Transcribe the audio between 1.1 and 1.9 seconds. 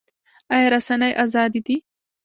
ازادې دي؟